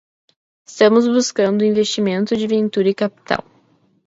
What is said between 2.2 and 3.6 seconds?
de venture capital.